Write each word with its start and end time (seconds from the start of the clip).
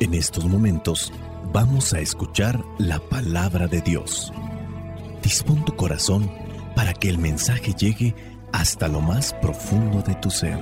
En 0.00 0.14
estos 0.14 0.46
momentos 0.46 1.12
vamos 1.52 1.92
a 1.92 2.00
escuchar 2.00 2.64
la 2.78 2.98
palabra 2.98 3.66
de 3.66 3.82
Dios. 3.82 4.32
Dispón 5.22 5.62
tu 5.66 5.76
corazón 5.76 6.32
para 6.74 6.94
que 6.94 7.10
el 7.10 7.18
mensaje 7.18 7.74
llegue 7.74 8.14
hasta 8.50 8.88
lo 8.88 9.02
más 9.02 9.34
profundo 9.42 10.00
de 10.00 10.14
tu 10.14 10.30
ser. 10.30 10.58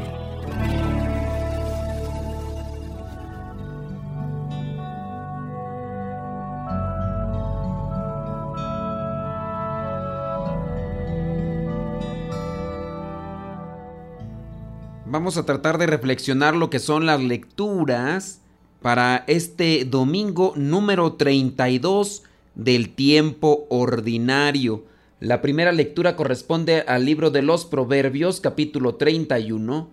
Vamos 15.07 15.37
a 15.37 15.47
tratar 15.47 15.79
de 15.79 15.87
reflexionar 15.87 16.57
lo 16.57 16.71
que 16.71 16.81
son 16.81 17.07
las 17.07 17.21
lecturas 17.21 18.41
para 18.83 19.25
este 19.27 19.85
domingo 19.85 20.53
número 20.57 21.15
32 21.15 22.23
del 22.55 22.91
tiempo 22.91 23.67
ordinario. 23.71 24.85
La 25.21 25.43
primera 25.43 25.73
lectura 25.73 26.17
corresponde 26.17 26.83
al 26.83 27.05
libro 27.05 27.31
de 27.31 27.43
los 27.43 27.65
Proverbios, 27.65 28.41
capítulo 28.41 28.95
31, 28.95 29.89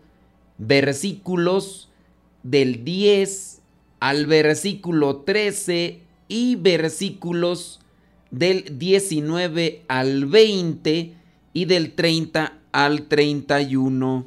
versículos 0.58 1.90
del 2.44 2.84
10 2.84 3.62
al 4.00 4.28
versículo 4.28 5.18
13 5.18 6.02
y 6.28 6.56
versículos 6.58 7.80
del 8.30 8.78
19 8.78 9.84
al 9.88 10.26
20 10.26 11.14
y 11.54 11.66
del 11.66 11.94
30 11.94 12.60
al 12.72 13.04
31. 13.08 14.26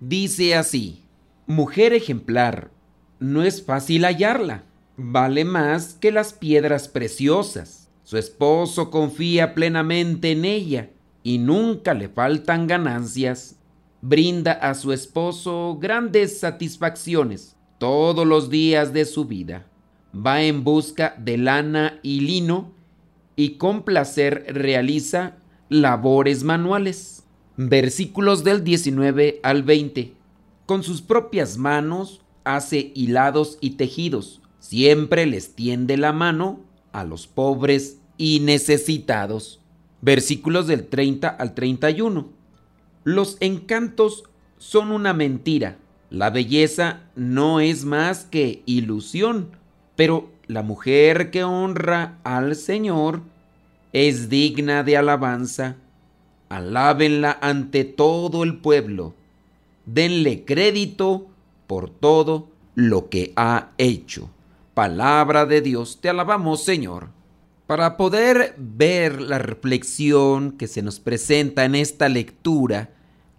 Dice 0.00 0.54
así, 0.54 1.00
mujer 1.46 1.94
ejemplar, 1.94 2.70
no 3.18 3.42
es 3.42 3.62
fácil 3.62 4.04
hallarla. 4.04 4.64
Vale 4.96 5.44
más 5.44 5.94
que 5.94 6.12
las 6.12 6.32
piedras 6.32 6.88
preciosas. 6.88 7.88
Su 8.02 8.16
esposo 8.16 8.90
confía 8.90 9.54
plenamente 9.54 10.32
en 10.32 10.44
ella 10.44 10.90
y 11.22 11.38
nunca 11.38 11.94
le 11.94 12.08
faltan 12.08 12.66
ganancias. 12.66 13.56
Brinda 14.00 14.52
a 14.52 14.74
su 14.74 14.92
esposo 14.92 15.78
grandes 15.80 16.38
satisfacciones 16.38 17.56
todos 17.78 18.26
los 18.26 18.48
días 18.48 18.92
de 18.92 19.04
su 19.04 19.24
vida. 19.24 19.66
Va 20.14 20.42
en 20.42 20.64
busca 20.64 21.14
de 21.18 21.36
lana 21.36 21.98
y 22.02 22.20
lino 22.20 22.72
y 23.34 23.56
con 23.56 23.82
placer 23.82 24.46
realiza 24.48 25.36
labores 25.68 26.44
manuales. 26.44 27.24
Versículos 27.56 28.44
del 28.44 28.64
19 28.64 29.40
al 29.42 29.62
20. 29.62 30.14
Con 30.64 30.82
sus 30.82 31.02
propias 31.02 31.58
manos 31.58 32.22
hace 32.46 32.92
hilados 32.94 33.58
y 33.60 33.70
tejidos, 33.72 34.40
siempre 34.60 35.26
les 35.26 35.54
tiende 35.54 35.96
la 35.96 36.12
mano 36.12 36.60
a 36.92 37.04
los 37.04 37.26
pobres 37.26 37.98
y 38.16 38.40
necesitados. 38.40 39.60
Versículos 40.00 40.66
del 40.66 40.86
30 40.86 41.28
al 41.28 41.54
31. 41.54 42.28
Los 43.04 43.36
encantos 43.40 44.24
son 44.58 44.90
una 44.92 45.12
mentira. 45.12 45.76
La 46.10 46.30
belleza 46.30 47.00
no 47.16 47.60
es 47.60 47.84
más 47.84 48.24
que 48.24 48.62
ilusión, 48.66 49.50
pero 49.96 50.30
la 50.46 50.62
mujer 50.62 51.30
que 51.30 51.44
honra 51.44 52.18
al 52.24 52.54
Señor 52.54 53.22
es 53.92 54.28
digna 54.28 54.82
de 54.84 54.96
alabanza. 54.96 55.76
Alábenla 56.48 57.36
ante 57.40 57.84
todo 57.84 58.44
el 58.44 58.58
pueblo. 58.58 59.14
Denle 59.84 60.44
crédito 60.44 61.28
por 61.66 61.90
todo 61.90 62.48
lo 62.74 63.08
que 63.08 63.32
ha 63.36 63.70
hecho. 63.78 64.30
Palabra 64.74 65.46
de 65.46 65.60
Dios, 65.62 65.98
te 66.00 66.08
alabamos 66.08 66.62
Señor. 66.62 67.08
Para 67.66 67.96
poder 67.96 68.54
ver 68.58 69.20
la 69.20 69.38
reflexión 69.38 70.52
que 70.52 70.68
se 70.68 70.82
nos 70.82 71.00
presenta 71.00 71.64
en 71.64 71.74
esta 71.74 72.08
lectura, 72.08 72.90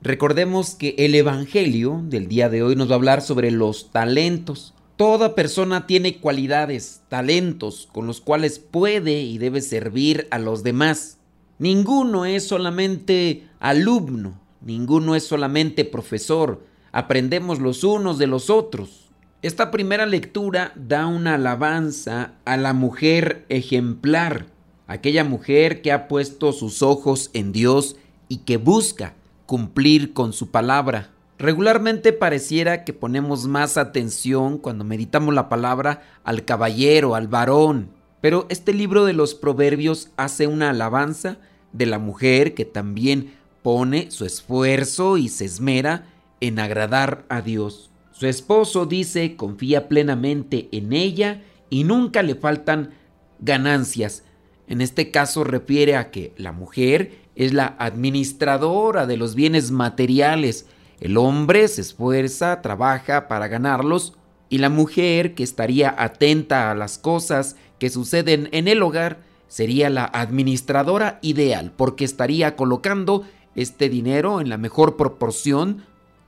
recordemos 0.01 0.75
que 0.75 0.95
el 0.97 1.15
Evangelio 1.15 2.01
del 2.03 2.27
día 2.27 2.49
de 2.49 2.61
hoy 2.61 2.75
nos 2.75 2.89
va 2.89 2.93
a 2.93 2.95
hablar 2.95 3.21
sobre 3.21 3.51
los 3.51 3.91
talentos. 3.91 4.73
Toda 4.97 5.35
persona 5.35 5.87
tiene 5.87 6.17
cualidades, 6.17 7.03
talentos 7.07 7.87
con 7.93 8.07
los 8.07 8.19
cuales 8.19 8.59
puede 8.59 9.21
y 9.21 9.37
debe 9.37 9.61
servir 9.61 10.27
a 10.31 10.39
los 10.39 10.63
demás. 10.63 11.19
Ninguno 11.59 12.25
es 12.25 12.47
solamente 12.47 13.47
alumno, 13.59 14.41
ninguno 14.59 15.15
es 15.15 15.23
solamente 15.23 15.85
profesor, 15.85 16.63
aprendemos 16.91 17.59
los 17.59 17.83
unos 17.83 18.17
de 18.17 18.27
los 18.27 18.49
otros. 18.49 19.09
Esta 19.41 19.69
primera 19.69 20.05
lectura 20.05 20.71
da 20.75 21.05
una 21.07 21.35
alabanza 21.35 22.33
a 22.45 22.57
la 22.57 22.73
mujer 22.73 23.45
ejemplar, 23.49 24.47
aquella 24.87 25.23
mujer 25.23 25.81
que 25.81 25.91
ha 25.91 26.07
puesto 26.07 26.53
sus 26.53 26.81
ojos 26.81 27.29
en 27.33 27.51
Dios 27.51 27.97
y 28.29 28.37
que 28.37 28.57
busca 28.57 29.13
cumplir 29.45 30.13
con 30.13 30.33
su 30.33 30.49
palabra. 30.49 31.11
Regularmente 31.37 32.13
pareciera 32.13 32.83
que 32.83 32.93
ponemos 32.93 33.45
más 33.45 33.77
atención 33.77 34.57
cuando 34.57 34.83
meditamos 34.83 35.35
la 35.35 35.49
palabra 35.49 36.01
al 36.23 36.45
caballero, 36.45 37.13
al 37.13 37.27
varón, 37.27 37.89
pero 38.21 38.47
este 38.49 38.73
libro 38.73 39.05
de 39.05 39.13
los 39.13 39.35
proverbios 39.35 40.09
hace 40.17 40.47
una 40.47 40.71
alabanza 40.71 41.37
de 41.73 41.85
la 41.85 41.99
mujer 41.99 42.55
que 42.55 42.65
también 42.65 43.35
pone 43.61 44.09
su 44.09 44.25
esfuerzo 44.25 45.17
y 45.17 45.29
se 45.29 45.45
esmera 45.45 46.05
en 46.41 46.59
agradar 46.59 47.25
a 47.29 47.41
Dios. 47.41 47.91
Su 48.11 48.27
esposo 48.27 48.85
dice 48.85 49.35
confía 49.35 49.87
plenamente 49.87 50.69
en 50.71 50.93
ella 50.93 51.43
y 51.69 51.83
nunca 51.83 52.23
le 52.23 52.35
faltan 52.35 52.91
ganancias. 53.39 54.23
En 54.67 54.81
este 54.81 55.11
caso 55.11 55.43
refiere 55.43 55.95
a 55.95 56.11
que 56.11 56.33
la 56.37 56.51
mujer 56.51 57.19
es 57.35 57.53
la 57.53 57.75
administradora 57.79 59.05
de 59.05 59.17
los 59.17 59.35
bienes 59.35 59.71
materiales. 59.71 60.65
El 60.99 61.17
hombre 61.17 61.67
se 61.67 61.81
esfuerza, 61.81 62.61
trabaja 62.61 63.27
para 63.27 63.47
ganarlos 63.47 64.13
y 64.49 64.57
la 64.57 64.69
mujer 64.69 65.35
que 65.35 65.43
estaría 65.43 65.93
atenta 65.97 66.71
a 66.71 66.75
las 66.75 66.97
cosas 66.97 67.55
que 67.79 67.89
suceden 67.89 68.49
en 68.51 68.67
el 68.67 68.81
hogar 68.81 69.19
sería 69.47 69.89
la 69.89 70.05
administradora 70.05 71.19
ideal 71.21 71.71
porque 71.75 72.05
estaría 72.05 72.55
colocando 72.55 73.25
este 73.55 73.89
dinero 73.89 74.41
en 74.41 74.49
la 74.49 74.57
mejor 74.57 74.97
proporción 74.97 75.85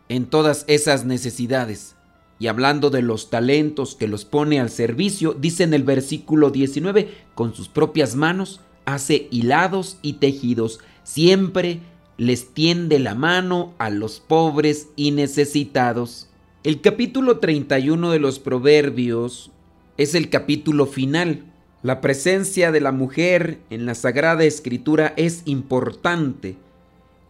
en 0.09 0.25
todas 0.25 0.65
esas 0.67 1.05
necesidades. 1.05 1.95
Y 2.39 2.47
hablando 2.47 2.89
de 2.89 3.01
los 3.01 3.29
talentos 3.29 3.95
que 3.95 4.07
los 4.07 4.25
pone 4.25 4.59
al 4.59 4.69
servicio, 4.69 5.33
dice 5.33 5.63
en 5.63 5.73
el 5.73 5.83
versículo 5.83 6.49
19, 6.49 7.09
con 7.35 7.53
sus 7.53 7.67
propias 7.67 8.15
manos 8.15 8.61
hace 8.85 9.27
hilados 9.29 9.97
y 10.01 10.13
tejidos, 10.13 10.79
siempre 11.03 11.79
les 12.17 12.53
tiende 12.53 12.99
la 12.99 13.15
mano 13.15 13.73
a 13.77 13.89
los 13.89 14.19
pobres 14.19 14.87
y 14.95 15.11
necesitados. 15.11 16.27
El 16.63 16.81
capítulo 16.81 17.39
31 17.39 18.11
de 18.11 18.19
los 18.19 18.39
Proverbios 18.39 19.51
es 19.97 20.15
el 20.15 20.29
capítulo 20.29 20.85
final. 20.85 21.43
La 21.83 22.01
presencia 22.01 22.71
de 22.71 22.81
la 22.81 22.91
mujer 22.91 23.59
en 23.69 23.85
la 23.85 23.95
Sagrada 23.95 24.43
Escritura 24.43 25.13
es 25.15 25.43
importante 25.45 26.57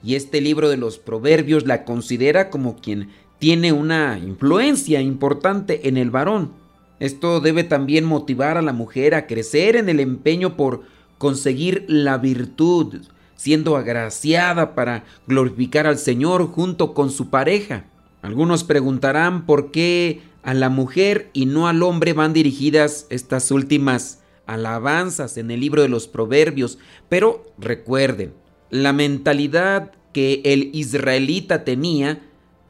y 0.03 0.15
este 0.15 0.41
libro 0.41 0.69
de 0.69 0.77
los 0.77 0.97
proverbios 0.97 1.65
la 1.65 1.83
considera 1.83 2.49
como 2.49 2.77
quien 2.77 3.09
tiene 3.39 3.71
una 3.71 4.19
influencia 4.19 5.01
importante 5.01 5.87
en 5.87 5.97
el 5.97 6.11
varón. 6.11 6.51
Esto 6.99 7.39
debe 7.39 7.63
también 7.63 8.05
motivar 8.05 8.57
a 8.57 8.61
la 8.61 8.73
mujer 8.73 9.15
a 9.15 9.27
crecer 9.27 9.75
en 9.75 9.87
el 9.87 9.99
empeño 9.99 10.57
por 10.57 10.81
conseguir 11.17 11.85
la 11.87 12.17
virtud, 12.17 13.01
siendo 13.35 13.77
agraciada 13.77 14.75
para 14.75 15.05
glorificar 15.27 15.87
al 15.87 15.97
Señor 15.97 16.47
junto 16.47 16.93
con 16.93 17.09
su 17.09 17.29
pareja. 17.29 17.85
Algunos 18.21 18.65
preguntarán 18.65 19.45
por 19.45 19.71
qué 19.71 20.21
a 20.43 20.53
la 20.53 20.69
mujer 20.69 21.29
y 21.31 21.45
no 21.45 21.67
al 21.67 21.83
hombre 21.83 22.11
van 22.13 22.33
dirigidas 22.33 23.07
estas 23.09 23.51
últimas 23.51 24.19
alabanzas 24.45 25.37
en 25.37 25.51
el 25.51 25.61
libro 25.61 25.81
de 25.81 25.89
los 25.89 26.07
proverbios, 26.07 26.79
pero 27.07 27.45
recuerden, 27.57 28.33
la 28.69 28.93
mentalidad 28.93 29.91
que 30.13 30.41
el 30.43 30.69
israelita 30.73 31.63
tenía, 31.63 32.21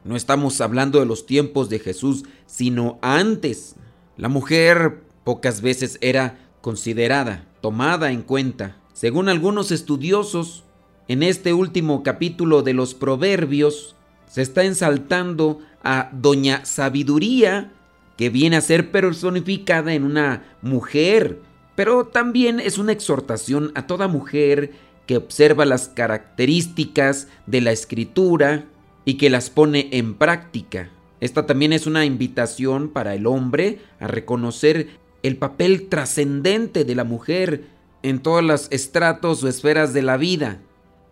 no 0.04 0.16
estamos 0.16 0.60
hablando 0.60 0.98
de 0.98 1.06
los 1.06 1.26
tiempos 1.26 1.68
de 1.68 1.78
Jesús, 1.78 2.24
sino 2.46 2.98
antes. 3.02 3.76
La 4.16 4.28
mujer 4.28 5.02
pocas 5.24 5.60
veces 5.60 5.98
era 6.00 6.38
considerada, 6.60 7.46
tomada 7.60 8.12
en 8.12 8.22
cuenta. 8.22 8.76
Según 8.92 9.28
algunos 9.28 9.72
estudiosos, 9.72 10.64
en 11.08 11.22
este 11.22 11.52
último 11.52 12.02
capítulo 12.02 12.62
de 12.62 12.74
los 12.74 12.94
Proverbios 12.94 13.96
se 14.28 14.42
está 14.42 14.64
ensaltando 14.64 15.60
a 15.82 16.10
Doña 16.12 16.64
Sabiduría, 16.64 17.72
que 18.16 18.30
viene 18.30 18.56
a 18.56 18.60
ser 18.60 18.90
personificada 18.90 19.94
en 19.94 20.04
una 20.04 20.44
mujer, 20.62 21.40
pero 21.74 22.06
también 22.06 22.60
es 22.60 22.78
una 22.78 22.92
exhortación 22.92 23.72
a 23.74 23.86
toda 23.86 24.06
mujer 24.06 24.72
que 25.10 25.16
observa 25.16 25.64
las 25.64 25.88
características 25.88 27.26
de 27.46 27.60
la 27.60 27.72
escritura 27.72 28.66
y 29.04 29.14
que 29.14 29.28
las 29.28 29.50
pone 29.50 29.88
en 29.90 30.14
práctica. 30.14 30.88
Esta 31.18 31.46
también 31.46 31.72
es 31.72 31.88
una 31.88 32.04
invitación 32.04 32.90
para 32.90 33.16
el 33.16 33.26
hombre 33.26 33.80
a 33.98 34.06
reconocer 34.06 34.86
el 35.24 35.36
papel 35.36 35.88
trascendente 35.88 36.84
de 36.84 36.94
la 36.94 37.02
mujer 37.02 37.64
en 38.04 38.20
todos 38.20 38.44
los 38.44 38.68
estratos 38.70 39.42
o 39.42 39.48
esferas 39.48 39.92
de 39.92 40.02
la 40.02 40.16
vida. 40.16 40.60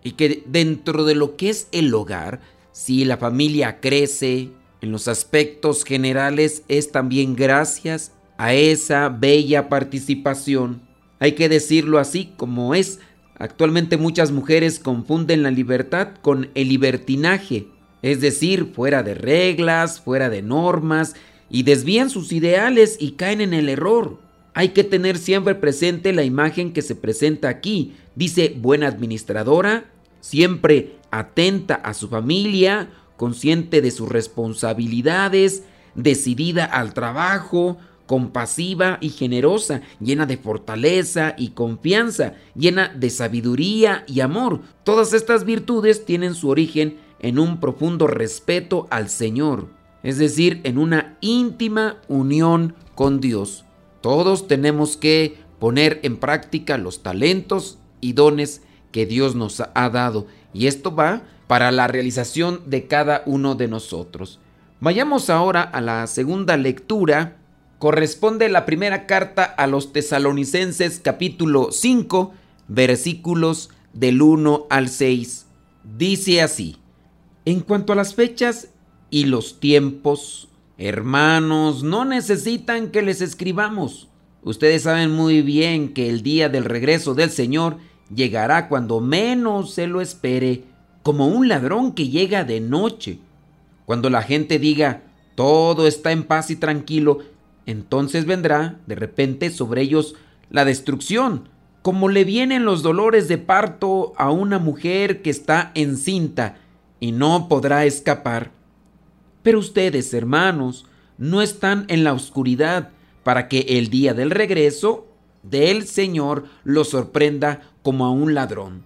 Y 0.05 0.13
que 0.13 0.45
dentro 0.47 1.03
de 1.03 1.17
lo 1.17 1.35
que 1.35 1.51
es 1.51 1.67
el 1.73 1.93
hogar, 1.93 2.39
si 2.71 3.05
la 3.05 3.17
familia 3.17 3.81
crece 3.81 4.51
en 4.81 4.93
los 4.93 5.09
aspectos 5.09 5.83
generales, 5.83 6.63
es 6.69 6.93
también 6.93 7.35
gracias 7.35 8.13
a 8.37 8.55
esa 8.55 9.09
bella 9.09 9.69
participación. 9.69 10.83
Hay 11.19 11.33
que 11.33 11.49
decirlo 11.49 11.99
así 11.99 12.33
como 12.37 12.77
es. 12.77 13.01
Actualmente 13.39 13.97
muchas 13.97 14.33
mujeres 14.33 14.79
confunden 14.81 15.43
la 15.43 15.51
libertad 15.51 16.09
con 16.23 16.51
el 16.55 16.69
libertinaje, 16.69 17.69
es 18.03 18.21
decir, 18.21 18.73
fuera 18.75 19.03
de 19.03 19.15
reglas, 19.15 20.01
fuera 20.01 20.29
de 20.29 20.43
normas, 20.43 21.15
y 21.51 21.63
desvían 21.63 22.11
sus 22.11 22.33
ideales 22.33 22.97
y 23.01 23.13
caen 23.13 23.41
en 23.41 23.55
el 23.55 23.69
error. 23.69 24.19
Hay 24.55 24.71
que 24.71 24.85
tener 24.85 25.19
siempre 25.19 25.55
presente 25.55 26.13
la 26.13 26.25
imagen 26.25 26.73
que 26.73 26.83
se 26.83 26.97
presenta 26.97 27.49
aquí. 27.49 27.95
Dice 28.17 28.57
buena 28.59 28.89
administradora, 28.89 29.85
siempre 30.21 30.97
atenta 31.11 31.77
a 31.77 31.95
su 31.95 32.09
familia, 32.09 32.91
consciente 33.17 33.81
de 33.81 33.91
sus 33.93 34.09
responsabilidades, 34.09 35.63
decidida 35.95 36.65
al 36.65 36.93
trabajo, 36.93 37.79
compasiva 38.09 38.99
y 39.01 39.11
generosa, 39.11 39.83
llena 40.01 40.27
de 40.27 40.39
fortaleza 40.39 41.35
y 41.39 41.51
confianza, 41.51 42.33
llena 42.57 42.89
de 42.89 43.11
sabiduría 43.11 44.03
y 44.09 44.21
amor. 44.21 44.63
Todas 44.83 45.13
estas 45.13 45.45
virtudes 45.45 46.05
tienen 46.05 46.35
su 46.35 46.49
origen 46.49 46.99
en 47.21 47.39
un 47.39 47.61
profundo 47.61 48.09
respeto 48.09 48.89
al 48.91 49.11
Señor, 49.11 49.69
es 50.03 50.19
decir, 50.19 50.61
en 50.65 50.79
una 50.79 51.19
íntima 51.21 51.99
unión 52.09 52.75
con 52.95 53.21
Dios. 53.21 53.65
Todos 54.01 54.49
tenemos 54.49 54.97
que 54.97 55.39
poner 55.59 56.01
en 56.03 56.17
práctica 56.17 56.79
los 56.79 57.03
talentos 57.03 57.79
y 58.01 58.15
dones 58.15 58.63
que 58.91 59.05
Dios 59.05 59.35
nos 59.35 59.61
ha 59.61 59.91
dado. 59.91 60.27
Y 60.55 60.67
esto 60.67 60.95
va 60.95 61.25
para 61.47 61.71
la 61.73 61.89
realización 61.89 62.63
de 62.67 62.87
cada 62.87 63.23
uno 63.27 63.55
de 63.55 63.69
nosotros. 63.69 64.41
Vayamos 64.81 65.29
ahora 65.29 65.63
a 65.63 65.81
la 65.81 66.07
segunda 66.07 66.57
lectura. 66.57 67.37
Corresponde 67.79 68.49
la 68.49 68.67
primera 68.67 69.07
carta 69.07 69.45
a 69.45 69.69
los 69.69 69.93
tesalonicenses 69.93 70.99
capítulo 70.99 71.69
5 71.71 72.33
versículos 72.67 73.71
del 73.93 74.21
1 74.21 74.67
al 74.69 74.89
6. 74.89 75.47
Dice 75.97 76.43
así, 76.43 76.77
en 77.45 77.61
cuanto 77.61 77.93
a 77.93 77.97
las 77.97 78.17
fechas 78.17 78.71
y 79.11 79.27
los 79.27 79.61
tiempos, 79.61 80.49
Hermanos, 80.77 81.85
no 81.85 82.05
necesitan 82.05 82.91
que 82.91 83.03
les 83.03 83.21
escribamos. 83.21 84.09
Ustedes 84.43 84.83
saben 84.83 85.13
muy 85.13 85.43
bien 85.43 85.95
que 85.95 86.09
el 86.09 86.25
día 86.25 86.49
del 86.49 86.65
regreso 86.65 87.15
del 87.15 87.31
Señor 87.31 87.79
llegará 88.13 88.69
cuando 88.69 89.01
menos 89.01 89.73
se 89.75 89.87
lo 89.87 90.01
espere, 90.01 90.65
como 91.05 91.29
un 91.29 91.47
ladrón 91.47 91.93
que 91.93 92.09
llega 92.09 92.43
de 92.43 92.61
noche. 92.61 93.21
Cuando 93.87 94.11
la 94.11 94.23
gente 94.23 94.59
diga, 94.59 95.03
todo 95.37 95.87
está 95.87 96.11
en 96.11 96.25
paz 96.25 96.51
y 96.51 96.57
tranquilo, 96.57 97.21
entonces 97.69 98.25
vendrá 98.25 98.81
de 98.87 98.95
repente 98.95 99.51
sobre 99.51 99.83
ellos 99.83 100.15
la 100.49 100.65
destrucción, 100.65 101.51
como 101.83 102.09
le 102.09 102.25
vienen 102.25 102.65
los 102.65 102.83
dolores 102.83 103.29
de 103.29 103.37
parto 103.37 104.15
a 104.17 104.31
una 104.31 104.59
mujer 104.59 105.21
que 105.21 105.29
está 105.29 105.71
encinta 105.75 106.57
y 106.99 107.13
no 107.13 107.47
podrá 107.47 107.85
escapar. 107.85 108.53
Pero 109.43 109.59
ustedes, 109.59 110.15
hermanos, 110.15 110.87
no 111.19 111.43
están 111.43 111.85
en 111.89 112.05
la 112.05 112.15
oscuridad 112.15 112.89
para 113.23 113.49
que 113.49 113.61
el 113.69 113.91
día 113.91 114.15
del 114.15 114.31
regreso 114.31 115.07
del 115.43 115.87
Señor 115.87 116.47
los 116.65 116.89
sorprenda 116.89 117.61
como 117.83 118.07
a 118.07 118.11
un 118.11 118.33
ladrón. 118.33 118.85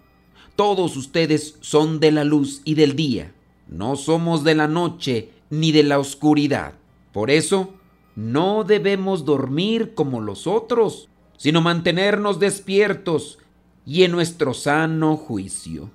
Todos 0.56 0.96
ustedes 0.96 1.56
son 1.60 2.00
de 2.00 2.10
la 2.10 2.24
luz 2.24 2.62
y 2.64 2.74
del 2.74 2.96
día. 2.96 3.32
No 3.68 3.94
somos 3.94 4.42
de 4.42 4.56
la 4.56 4.66
noche 4.66 5.30
ni 5.50 5.70
de 5.70 5.84
la 5.84 6.00
oscuridad. 6.00 6.72
Por 7.12 7.30
eso, 7.30 7.74
no 8.14 8.64
debemos 8.64 9.24
dormir 9.24 9.94
como 9.94 10.20
los 10.20 10.46
otros, 10.46 11.08
sino 11.36 11.60
mantenernos 11.60 12.38
despiertos 12.38 13.38
y 13.86 14.04
en 14.04 14.12
nuestro 14.12 14.54
sano 14.54 15.16
juicio. 15.16 15.90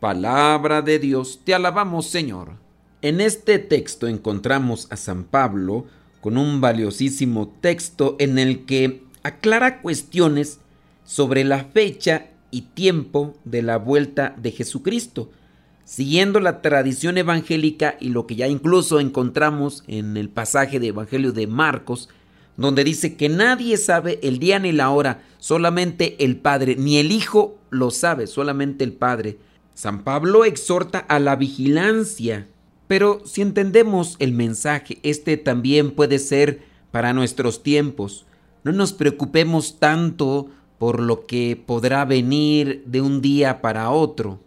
Palabra 0.00 0.82
de 0.82 0.98
Dios, 0.98 1.40
te 1.44 1.54
alabamos 1.54 2.06
Señor. 2.06 2.52
En 3.02 3.20
este 3.20 3.58
texto 3.58 4.06
encontramos 4.08 4.86
a 4.90 4.96
San 4.96 5.24
Pablo 5.24 5.86
con 6.20 6.36
un 6.36 6.60
valiosísimo 6.60 7.48
texto 7.60 8.16
en 8.18 8.38
el 8.38 8.66
que 8.66 9.04
aclara 9.22 9.80
cuestiones 9.80 10.60
sobre 11.04 11.44
la 11.44 11.64
fecha 11.64 12.26
y 12.50 12.62
tiempo 12.62 13.34
de 13.44 13.62
la 13.62 13.78
vuelta 13.78 14.34
de 14.36 14.50
Jesucristo, 14.50 15.30
siguiendo 15.90 16.38
la 16.38 16.62
tradición 16.62 17.18
evangélica 17.18 17.96
y 17.98 18.10
lo 18.10 18.26
que 18.26 18.36
ya 18.36 18.46
incluso 18.46 19.00
encontramos 19.00 19.82
en 19.88 20.16
el 20.16 20.28
pasaje 20.28 20.78
de 20.78 20.88
Evangelio 20.88 21.32
de 21.32 21.46
Marcos, 21.46 22.08
donde 22.56 22.84
dice 22.84 23.16
que 23.16 23.28
nadie 23.28 23.76
sabe 23.76 24.20
el 24.22 24.38
día 24.38 24.60
ni 24.60 24.70
la 24.70 24.90
hora, 24.90 25.22
solamente 25.38 26.22
el 26.24 26.36
Padre, 26.36 26.76
ni 26.76 26.98
el 26.98 27.10
Hijo 27.10 27.58
lo 27.70 27.90
sabe, 27.90 28.26
solamente 28.26 28.84
el 28.84 28.92
Padre. 28.92 29.38
San 29.74 30.04
Pablo 30.04 30.44
exhorta 30.44 30.98
a 30.98 31.18
la 31.18 31.34
vigilancia 31.34 32.46
pero 32.90 33.22
si 33.24 33.40
entendemos 33.40 34.16
el 34.18 34.32
mensaje, 34.32 34.98
este 35.04 35.36
también 35.36 35.92
puede 35.92 36.18
ser 36.18 36.62
para 36.90 37.12
nuestros 37.12 37.62
tiempos. 37.62 38.26
No 38.64 38.72
nos 38.72 38.92
preocupemos 38.92 39.78
tanto 39.78 40.48
por 40.76 40.98
lo 40.98 41.24
que 41.24 41.54
podrá 41.64 42.04
venir 42.04 42.82
de 42.86 43.00
un 43.00 43.20
día 43.20 43.60
para 43.60 43.90
otro. 43.90 44.40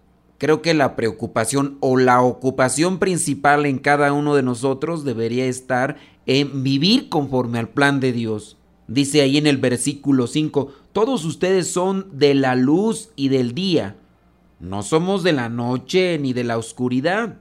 Creo 0.43 0.61
que 0.61 0.73
la 0.73 0.97
preocupación 0.97 1.77
o 1.79 1.95
la 1.95 2.21
ocupación 2.21 2.99
principal 2.99 3.65
en 3.65 3.79
cada 3.79 4.11
uno 4.11 4.35
de 4.35 4.43
nosotros 4.43 5.05
debería 5.05 5.45
estar 5.45 5.95
en 6.25 6.63
vivir 6.63 7.07
conforme 7.07 7.59
al 7.59 7.69
plan 7.69 8.01
de 8.01 8.11
Dios. 8.11 8.57
Dice 8.89 9.21
ahí 9.21 9.37
en 9.37 9.47
el 9.47 9.55
versículo 9.55 10.27
5, 10.27 10.73
todos 10.91 11.23
ustedes 11.23 11.69
son 11.69 12.09
de 12.11 12.33
la 12.33 12.55
luz 12.55 13.11
y 13.15 13.29
del 13.29 13.53
día. 13.53 13.95
No 14.59 14.83
somos 14.83 15.23
de 15.23 15.31
la 15.31 15.47
noche 15.47 16.19
ni 16.19 16.33
de 16.33 16.43
la 16.43 16.57
oscuridad. 16.57 17.37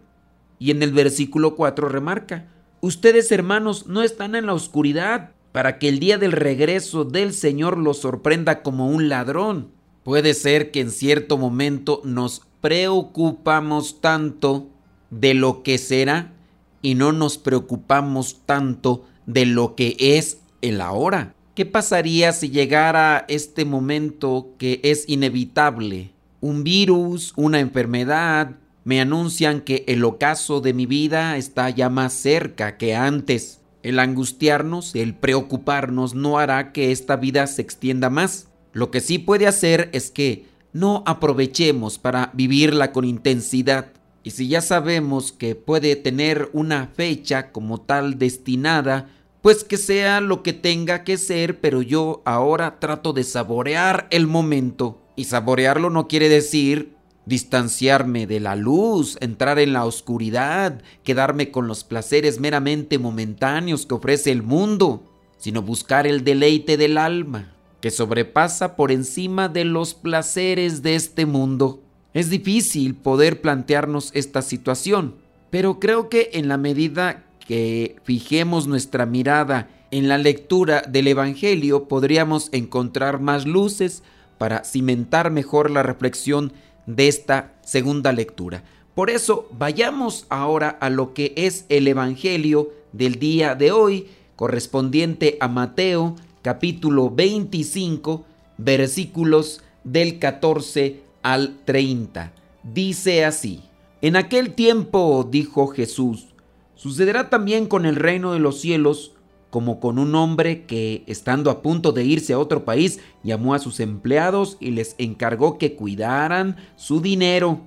Y 0.61 0.71
en 0.71 0.81
el 0.85 0.93
versículo 0.93 1.57
4 1.57 1.89
remarca, 1.89 2.51
ustedes 2.83 3.33
hermanos 3.33 3.89
no 3.89 4.05
están 4.05 4.37
en 4.37 4.47
la 4.47 4.55
oscuridad 4.55 5.33
para 5.51 5.81
que 5.81 5.89
el 5.89 5.99
día 5.99 6.19
del 6.19 6.31
regreso 6.31 7.05
del 7.05 7.33
Señor 7.33 7.79
los 7.79 7.99
sorprenda 7.99 8.63
como 8.63 8.87
un 8.87 9.09
ladrón. 9.09 9.73
Puede 10.05 10.35
ser 10.35 10.71
que 10.71 10.79
en 10.79 10.93
cierto 10.93 11.37
momento 11.37 12.01
nos 12.05 12.43
preocupamos 12.63 14.01
tanto 14.01 14.69
de 15.11 15.35
lo 15.35 15.63
que 15.63 15.77
será 15.77 16.33
y 16.81 16.95
no 16.95 17.13
nos 17.13 17.37
preocupamos 17.37 18.41
tanto 18.47 19.05
de 19.27 19.45
lo 19.45 19.75
que 19.75 19.97
es 19.99 20.39
el 20.63 20.81
ahora. 20.81 21.35
¿Qué 21.55 21.67
pasaría 21.67 22.33
si 22.33 22.49
llegara 22.49 23.27
este 23.29 23.67
momento 23.67 24.55
que 24.57 24.81
es 24.85 25.07
inevitable? 25.09 26.13
Un 26.41 26.65
virus, 26.65 27.35
una 27.37 27.61
enfermedad, 27.61 28.53
me 28.85 29.01
anuncian 29.01 29.61
que 29.61 29.85
el 29.87 30.05
ocaso 30.05 30.61
de 30.61 30.73
mi 30.73 30.87
vida 30.87 31.37
está 31.37 31.69
ya 31.69 31.91
más 31.91 32.13
cerca 32.13 32.79
que 32.79 32.95
antes. 32.95 33.61
El 33.83 33.99
angustiarnos, 33.99 34.95
el 34.95 35.15
preocuparnos 35.15 36.15
no 36.15 36.39
hará 36.39 36.73
que 36.73 36.93
esta 36.93 37.17
vida 37.17 37.47
se 37.49 37.63
extienda 37.63 38.09
más. 38.09 38.49
Lo 38.73 38.91
que 38.91 39.01
sí 39.01 39.19
puede 39.19 39.47
hacer 39.47 39.91
es 39.93 40.11
que 40.11 40.47
no 40.73 41.03
aprovechemos 41.07 41.99
para 41.99 42.31
vivirla 42.35 42.93
con 42.93 43.05
intensidad. 43.05 43.93
Y 44.23 44.31
si 44.31 44.49
ya 44.49 44.61
sabemos 44.61 45.33
que 45.33 45.55
puede 45.55 45.97
tener 45.97 46.49
una 46.53 46.89
fecha 46.95 47.51
como 47.51 47.81
tal 47.81 48.19
destinada, 48.19 49.09
pues 49.43 49.65
que 49.65 49.77
sea 49.77 50.21
lo 50.21 50.43
que 50.43 50.53
tenga 50.53 51.03
que 51.03 51.19
ser, 51.19 51.61
pero 51.61 51.83
yo 51.83 52.23
ahora 52.25 52.79
trato 52.79 53.13
de 53.13 53.25
saborear 53.25 54.07
el 54.11 54.27
momento. 54.27 55.03
Y 55.17 55.25
saborearlo 55.25 55.91
no 55.91 56.09
quiere 56.09 56.29
decir 56.29 56.95
distanciarme 57.25 58.27
de 58.27 58.41
la 58.41 58.57
luz, 58.57 59.17
entrar 59.21 59.59
en 59.59 59.73
la 59.73 59.85
oscuridad, 59.85 60.83
quedarme 61.05 61.51
con 61.51 61.69
los 61.69 61.85
placeres 61.85 62.41
meramente 62.41 62.99
momentáneos 62.99 63.87
que 63.87 63.95
ofrece 63.95 64.33
el 64.33 64.43
mundo, 64.43 65.05
sino 65.39 65.63
buscar 65.63 66.07
el 66.07 66.25
deleite 66.25 66.77
del 66.77 66.99
alma, 66.99 67.55
que 67.83 67.91
sobrepasa 67.91 68.77
por 68.77 68.93
encima 68.93 69.49
de 69.49 69.65
los 69.65 69.93
placeres 69.93 70.83
de 70.83 70.95
este 70.95 71.27
mundo. 71.27 71.83
Es 72.15 72.31
difícil 72.31 72.95
poder 72.95 73.41
plantearnos 73.41 74.13
esta 74.15 74.41
situación, 74.41 75.17
pero 75.51 75.81
creo 75.81 76.09
que 76.09 76.31
en 76.35 76.47
la 76.47 76.57
medida 76.57 77.25
que 77.45 77.97
fijemos 78.05 78.69
nuestra 78.69 79.05
mirada 79.05 79.69
en 79.91 80.09
la 80.09 80.17
lectura 80.17 80.83
del 80.83 81.09
Evangelio 81.09 81.89
podríamos 81.89 82.51
encontrar 82.53 83.21
más 83.21 83.47
luces 83.47 84.05
para 84.39 84.63
cimentar 84.63 85.33
mejor 85.33 85.69
la 85.69 85.83
reflexión 85.83 86.53
de 86.87 87.09
esta 87.09 87.53
segunda 87.63 88.13
lectura. 88.13 88.63
Por 88.95 89.11
eso 89.11 89.49
vayamos 89.59 90.27
ahora 90.29 90.69
a 90.69 90.89
lo 90.89 91.15
que 91.15 91.33
es 91.37 91.67
el 91.69 91.89
Evangelio 91.89 92.71
del 92.93 93.19
día 93.19 93.57
de 93.57 93.73
hoy, 93.73 94.07
correspondiente 94.37 95.37
a 95.41 95.49
Mateo 95.49 96.15
capítulo 96.43 97.11
25, 97.11 98.25
versículos 98.59 99.63
del 99.85 100.19
14 100.19 101.03
al 101.23 101.59
30. 101.65 102.33
Dice 102.63 103.25
así, 103.25 103.63
en 104.01 104.17
aquel 104.17 104.55
tiempo, 104.55 105.27
dijo 105.31 105.69
Jesús, 105.69 106.27
sucederá 106.75 107.31
también 107.31 107.67
con 107.67 107.87
el 107.87 107.97
reino 107.97 108.33
de 108.33 108.41
los 108.41 108.61
cielos 108.61 109.13
como 109.53 109.81
con 109.81 109.99
un 109.99 110.15
hombre 110.15 110.65
que, 110.65 111.05
estando 111.07 111.51
a 111.51 111.61
punto 111.61 111.93
de 111.93 112.05
irse 112.05 112.33
a 112.33 112.39
otro 112.39 112.65
país, 112.65 113.01
llamó 113.23 113.53
a 113.53 113.59
sus 113.59 113.81
empleados 113.81 114.57
y 114.61 114.71
les 114.71 114.95
encargó 114.97 115.59
que 115.59 115.77
cuidaran 115.77 116.57
su 116.77 117.03
dinero. 117.03 117.61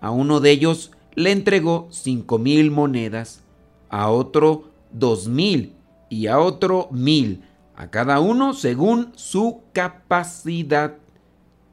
A 0.00 0.12
uno 0.12 0.38
de 0.38 0.52
ellos 0.52 0.92
le 1.16 1.32
entregó 1.32 1.88
cinco 1.90 2.38
mil 2.38 2.70
monedas, 2.70 3.42
a 3.88 4.10
otro 4.10 4.70
dos 4.92 5.26
mil 5.26 5.72
y 6.08 6.28
a 6.28 6.38
otro 6.38 6.88
mil, 6.92 7.42
a 7.76 7.90
cada 7.90 8.20
uno 8.20 8.54
según 8.54 9.12
su 9.16 9.62
capacidad. 9.72 10.96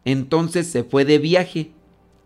Entonces 0.06 0.68
se 0.68 0.84
fue 0.84 1.06
de 1.06 1.20
viaje. 1.20 1.72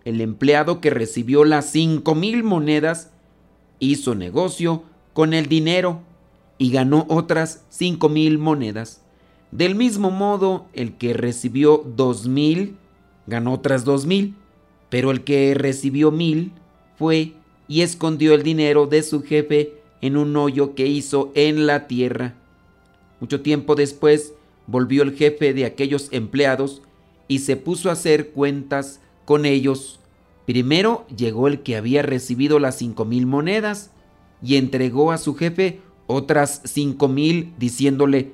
El 0.05 0.21
empleado 0.21 0.81
que 0.81 0.89
recibió 0.89 1.43
las 1.45 1.71
cinco 1.71 2.15
mil 2.15 2.43
monedas 2.43 3.11
hizo 3.79 4.15
negocio 4.15 4.83
con 5.13 5.33
el 5.33 5.47
dinero 5.47 6.01
y 6.57 6.71
ganó 6.71 7.05
otras 7.09 7.65
cinco 7.69 8.07
mil 8.07 8.37
monedas. 8.37 9.01
Del 9.51 9.75
mismo 9.75 10.11
modo, 10.11 10.65
el 10.73 10.93
que 10.93 11.13
recibió 11.13 11.83
dos 11.95 12.27
mil 12.27 12.77
ganó 13.27 13.53
otras 13.53 13.83
dos 13.83 14.05
mil, 14.05 14.35
pero 14.89 15.11
el 15.11 15.23
que 15.23 15.53
recibió 15.55 16.11
mil 16.11 16.51
fue 16.97 17.33
y 17.67 17.81
escondió 17.81 18.33
el 18.33 18.43
dinero 18.43 18.85
de 18.85 19.01
su 19.01 19.23
jefe 19.23 19.73
en 20.01 20.17
un 20.17 20.35
hoyo 20.37 20.75
que 20.75 20.87
hizo 20.87 21.31
en 21.35 21.65
la 21.65 21.87
tierra. 21.87 22.35
Mucho 23.19 23.41
tiempo 23.41 23.75
después 23.75 24.33
volvió 24.67 25.03
el 25.03 25.15
jefe 25.15 25.53
de 25.53 25.65
aquellos 25.65 26.09
empleados 26.11 26.81
y 27.27 27.39
se 27.39 27.55
puso 27.55 27.89
a 27.89 27.93
hacer 27.93 28.31
cuentas 28.31 28.99
con 29.25 29.45
ellos. 29.45 29.99
Primero 30.45 31.05
llegó 31.15 31.47
el 31.47 31.61
que 31.61 31.75
había 31.75 32.01
recibido 32.01 32.59
las 32.59 32.77
cinco 32.77 33.05
mil 33.05 33.25
monedas 33.25 33.91
y 34.43 34.57
entregó 34.57 35.11
a 35.11 35.17
su 35.17 35.35
jefe 35.35 35.79
otras 36.07 36.61
cinco 36.65 37.07
mil 37.07 37.53
diciéndole, 37.57 38.33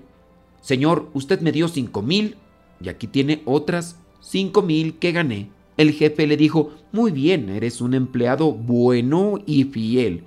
Señor, 0.62 1.10
usted 1.14 1.40
me 1.42 1.52
dio 1.52 1.68
cinco 1.68 2.02
mil 2.02 2.36
y 2.82 2.90
aquí 2.90 3.08
tiene 3.08 3.42
otras 3.46 3.98
cinco 4.20 4.62
mil 4.62 4.98
que 4.98 5.12
gané. 5.12 5.50
El 5.78 5.94
jefe 5.94 6.28
le 6.28 6.38
dijo, 6.38 6.72
muy 6.92 7.12
bien, 7.12 7.50
eres 7.50 7.82
un 7.82 7.94
empleado 7.94 8.52
bueno 8.52 9.40
y 9.46 9.64
fiel. 9.64 10.26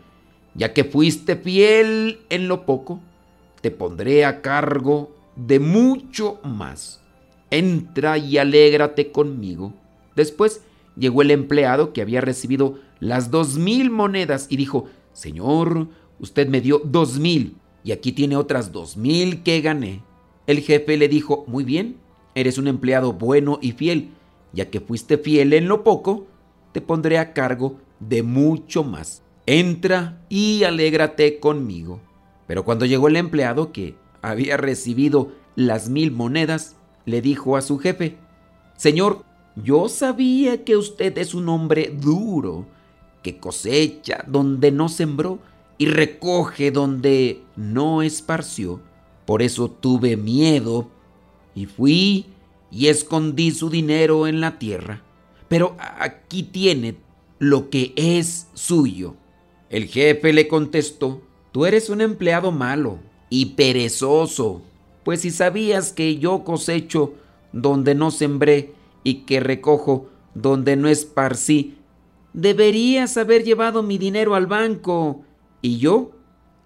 Ya 0.55 0.73
que 0.73 0.85
fuiste 0.85 1.37
fiel 1.37 2.21
en 2.31 2.49
lo 2.49 2.65
poco, 2.65 3.01
te 3.65 3.71
pondré 3.71 4.27
a 4.27 4.43
cargo 4.43 5.17
de 5.37 5.59
mucho 5.59 6.39
más. 6.45 7.01
Entra 7.51 8.19
y 8.19 8.37
alégrate 8.37 9.11
conmigo. 9.11 9.73
Después 10.15 10.61
llegó 10.99 11.23
el 11.23 11.31
empleado 11.31 11.95
que 11.95 12.03
había 12.03 12.21
recibido 12.21 12.79
las 13.01 13.31
dos 13.31 13.57
mil 13.57 13.91
monedas 13.91 14.49
y 14.51 14.59
dijo, 14.59 14.85
Señor, 15.15 15.89
usted 16.21 16.47
me 16.47 16.61
dio 16.61 16.79
dos 16.85 17.19
mil 17.19 17.57
y 17.83 17.93
aquí 17.93 18.13
tiene 18.13 18.37
otras 18.37 18.71
dos 18.71 18.99
mil 18.99 19.43
que 19.43 19.63
gané. 19.63 20.03
El 20.47 20.61
jefe 20.61 20.99
le 20.99 21.09
dijo, 21.09 21.47
muy 21.47 21.65
bien, 21.65 21.97
eres 22.35 22.59
un 22.59 22.69
empleado 22.69 23.15
bueno 23.15 23.59
y 23.63 23.73
fiel, 23.73 24.11
ya 24.53 24.69
que 24.69 24.81
fuiste 24.81 25.17
fiel 25.17 25.55
en 25.55 25.69
lo 25.69 25.85
poco, 25.85 26.27
te 26.73 26.83
pondré 26.83 27.17
a 27.17 27.33
cargo 27.33 27.79
de 27.99 28.23
mucho 28.23 28.85
más. 28.85 29.23
Entra 29.47 30.21
y 30.29 30.65
alégrate 30.65 31.41
conmigo. 31.41 32.03
Pero 32.47 32.65
cuando 32.65 32.87
llegó 32.87 33.09
el 33.09 33.17
empleado 33.17 33.73
que 33.73 33.97
había 34.23 34.57
recibido 34.57 35.33
las 35.57 35.89
mil 35.89 36.11
monedas, 36.13 36.77
le 37.07 37.21
dijo 37.21 37.57
a 37.57 37.63
su 37.63 37.79
jefe, 37.79 38.17
Señor, 38.77 39.25
yo 39.57 39.89
sabía 39.89 40.65
que 40.65 40.77
usted 40.77 41.17
es 41.19 41.35
un 41.35 41.49
hombre 41.49 41.95
duro, 42.01 42.67
que 43.23 43.39
cosecha 43.39 44.25
donde 44.27 44.71
no 44.73 44.89
sembró 44.89 45.39
y 45.79 45.87
recoge 45.87 46.71
donde 46.71 47.43
no 47.57 48.03
esparció. 48.03 48.81
Por 49.27 49.43
eso 49.43 49.71
tuve 49.71 50.17
miedo 50.17 50.91
y 51.55 51.67
fui 51.67 52.27
y 52.71 52.89
escondí 52.89 53.53
su 53.53 53.71
dinero 53.71 54.27
en 54.27 54.41
la 54.41 54.59
tierra. 54.59 55.03
Pero 55.49 55.77
aquí 55.79 56.43
tiene 56.43 56.97
lo 57.39 57.71
que 57.71 57.93
es 57.97 58.49
suyo. 58.55 59.15
El 59.71 59.87
jefe 59.87 60.33
le 60.33 60.49
contestó, 60.49 61.23
tú 61.55 61.67
eres 61.67 61.89
un 61.89 62.01
empleado 62.01 62.51
malo 62.51 62.99
y 63.31 63.55
perezoso, 63.55 64.63
pues 65.05 65.21
si 65.21 65.31
sabías 65.31 65.93
que 65.93 66.19
yo 66.19 66.43
cosecho 66.43 67.15
donde 67.53 67.95
no 67.95 68.11
sembré 68.11 68.73
y 69.05 69.23
que 69.23 69.39
recojo 69.39 70.09
donde 70.35 70.75
no 70.75 70.89
esparcí, 70.89 71.77
deberías 72.33 73.17
haber 73.19 73.45
llevado 73.45 73.85
mi 73.85 73.99
dinero 73.99 74.35
al 74.35 74.49
banco 74.49 75.23
y 75.63 75.79
yo, 75.79 76.11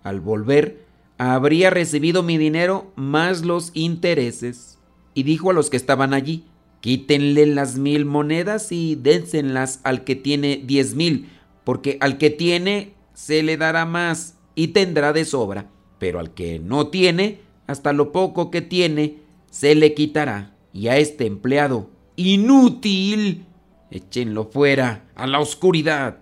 al 0.04 0.20
volver, 0.20 0.86
habría 1.18 1.68
recibido 1.68 2.22
mi 2.22 2.38
dinero 2.38 2.90
más 2.96 3.44
los 3.44 3.72
intereses. 3.74 4.78
Y 5.12 5.24
dijo 5.24 5.50
a 5.50 5.52
los 5.52 5.68
que 5.68 5.76
estaban 5.76 6.14
allí, 6.14 6.46
quítenle 6.80 7.44
las 7.44 7.76
mil 7.76 8.06
monedas 8.06 8.72
y 8.72 8.94
dénsenlas 8.94 9.80
al 9.84 10.04
que 10.04 10.16
tiene 10.16 10.62
diez 10.64 10.94
mil, 10.94 11.28
porque 11.62 11.98
al 12.00 12.16
que 12.16 12.30
tiene 12.30 12.94
se 13.12 13.42
le 13.42 13.58
dará 13.58 13.84
más 13.84 14.37
y 14.58 14.68
tendrá 14.68 15.12
de 15.12 15.24
sobra, 15.24 15.70
pero 16.00 16.18
al 16.18 16.34
que 16.34 16.58
no 16.58 16.88
tiene, 16.88 17.42
hasta 17.68 17.92
lo 17.92 18.10
poco 18.10 18.50
que 18.50 18.60
tiene, 18.60 19.20
se 19.52 19.76
le 19.76 19.94
quitará. 19.94 20.56
Y 20.72 20.88
a 20.88 20.96
este 20.96 21.26
empleado 21.26 21.90
inútil, 22.16 23.46
échenlo 23.92 24.50
fuera 24.50 25.04
a 25.14 25.28
la 25.28 25.38
oscuridad. 25.38 26.18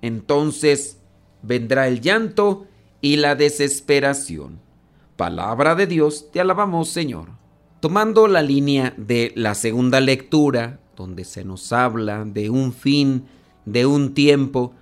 Entonces 0.00 1.00
vendrá 1.42 1.88
el 1.88 2.00
llanto 2.00 2.68
y 3.00 3.16
la 3.16 3.34
desesperación. 3.34 4.60
Palabra 5.16 5.74
de 5.74 5.88
Dios, 5.88 6.30
te 6.30 6.38
alabamos 6.38 6.88
Señor. 6.90 7.30
Tomando 7.80 8.28
la 8.28 8.42
línea 8.42 8.94
de 8.96 9.32
la 9.34 9.56
segunda 9.56 10.00
lectura, 10.00 10.78
donde 10.94 11.24
se 11.24 11.44
nos 11.44 11.72
habla 11.72 12.24
de 12.24 12.48
un 12.48 12.72
fin, 12.72 13.24
de 13.64 13.86
un 13.86 14.14
tiempo, 14.14 14.72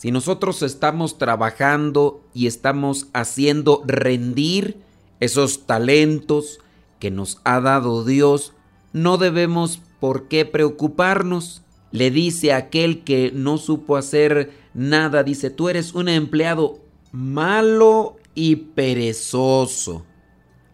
si 0.00 0.12
nosotros 0.12 0.62
estamos 0.62 1.18
trabajando 1.18 2.24
y 2.32 2.46
estamos 2.46 3.08
haciendo 3.12 3.82
rendir 3.86 4.78
esos 5.20 5.66
talentos 5.66 6.60
que 6.98 7.10
nos 7.10 7.38
ha 7.44 7.60
dado 7.60 8.02
Dios, 8.06 8.54
no 8.94 9.18
debemos 9.18 9.82
por 10.00 10.26
qué 10.26 10.46
preocuparnos. 10.46 11.60
Le 11.92 12.10
dice 12.10 12.54
aquel 12.54 13.04
que 13.04 13.30
no 13.34 13.58
supo 13.58 13.98
hacer 13.98 14.52
nada, 14.72 15.22
dice, 15.22 15.50
tú 15.50 15.68
eres 15.68 15.92
un 15.92 16.08
empleado 16.08 16.78
malo 17.12 18.16
y 18.34 18.56
perezoso. 18.56 20.06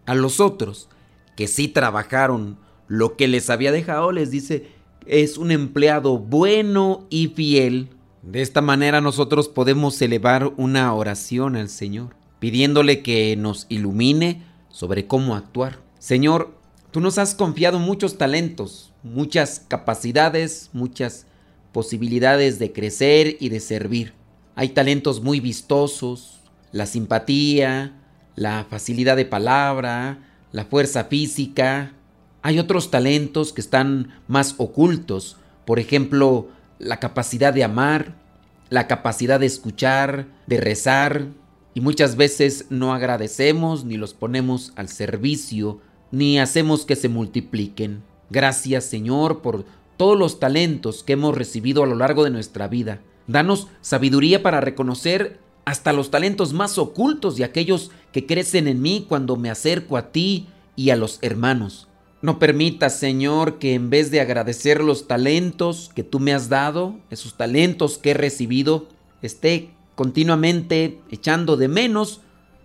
A 0.06 0.14
los 0.14 0.38
otros, 0.38 0.88
que 1.34 1.48
sí 1.48 1.66
trabajaron 1.66 2.60
lo 2.86 3.16
que 3.16 3.26
les 3.26 3.50
había 3.50 3.72
dejado, 3.72 4.12
les 4.12 4.30
dice, 4.30 4.68
es 5.04 5.36
un 5.36 5.50
empleado 5.50 6.16
bueno 6.16 7.08
y 7.10 7.26
fiel. 7.26 7.88
De 8.26 8.42
esta 8.42 8.60
manera 8.60 9.00
nosotros 9.00 9.46
podemos 9.46 10.02
elevar 10.02 10.52
una 10.56 10.92
oración 10.92 11.54
al 11.54 11.68
Señor, 11.68 12.16
pidiéndole 12.40 13.00
que 13.00 13.36
nos 13.36 13.66
ilumine 13.68 14.42
sobre 14.68 15.06
cómo 15.06 15.36
actuar. 15.36 15.78
Señor, 16.00 16.52
tú 16.90 17.00
nos 17.00 17.18
has 17.18 17.36
confiado 17.36 17.78
muchos 17.78 18.18
talentos, 18.18 18.92
muchas 19.04 19.62
capacidades, 19.68 20.70
muchas 20.72 21.26
posibilidades 21.70 22.58
de 22.58 22.72
crecer 22.72 23.36
y 23.38 23.48
de 23.48 23.60
servir. 23.60 24.12
Hay 24.56 24.70
talentos 24.70 25.22
muy 25.22 25.38
vistosos, 25.38 26.40
la 26.72 26.86
simpatía, 26.86 27.92
la 28.34 28.66
facilidad 28.68 29.14
de 29.14 29.26
palabra, 29.26 30.18
la 30.50 30.64
fuerza 30.64 31.04
física. 31.04 31.92
Hay 32.42 32.58
otros 32.58 32.90
talentos 32.90 33.52
que 33.52 33.60
están 33.60 34.18
más 34.26 34.56
ocultos, 34.58 35.36
por 35.64 35.78
ejemplo, 35.78 36.48
la 36.78 37.00
capacidad 37.00 37.52
de 37.52 37.64
amar, 37.64 38.14
la 38.70 38.86
capacidad 38.86 39.40
de 39.40 39.46
escuchar, 39.46 40.26
de 40.46 40.60
rezar, 40.60 41.26
y 41.74 41.80
muchas 41.80 42.16
veces 42.16 42.66
no 42.70 42.94
agradecemos 42.94 43.84
ni 43.84 43.98
los 43.98 44.14
ponemos 44.14 44.72
al 44.76 44.88
servicio, 44.88 45.80
ni 46.10 46.38
hacemos 46.38 46.86
que 46.86 46.96
se 46.96 47.10
multipliquen. 47.10 48.02
Gracias 48.30 48.84
Señor 48.86 49.42
por 49.42 49.66
todos 49.96 50.18
los 50.18 50.40
talentos 50.40 51.02
que 51.02 51.12
hemos 51.12 51.36
recibido 51.36 51.82
a 51.82 51.86
lo 51.86 51.94
largo 51.94 52.24
de 52.24 52.30
nuestra 52.30 52.66
vida. 52.66 53.00
Danos 53.26 53.68
sabiduría 53.82 54.42
para 54.42 54.60
reconocer 54.60 55.38
hasta 55.66 55.92
los 55.92 56.10
talentos 56.10 56.52
más 56.52 56.78
ocultos 56.78 57.38
y 57.38 57.42
aquellos 57.42 57.90
que 58.12 58.24
crecen 58.24 58.68
en 58.68 58.80
mí 58.80 59.04
cuando 59.06 59.36
me 59.36 59.50
acerco 59.50 59.96
a 59.96 60.12
ti 60.12 60.46
y 60.76 60.90
a 60.90 60.96
los 60.96 61.18
hermanos. 61.22 61.85
No 62.22 62.38
permitas, 62.38 62.98
Señor, 62.98 63.58
que 63.58 63.74
en 63.74 63.90
vez 63.90 64.10
de 64.10 64.20
agradecer 64.20 64.82
los 64.82 65.06
talentos 65.06 65.90
que 65.94 66.02
tú 66.02 66.18
me 66.18 66.32
has 66.32 66.48
dado, 66.48 66.96
esos 67.10 67.36
talentos 67.36 67.98
que 67.98 68.12
he 68.12 68.14
recibido, 68.14 68.88
esté 69.22 69.70
continuamente 69.94 71.00
echando 71.10 71.56
de 71.56 71.68
menos 71.68 72.20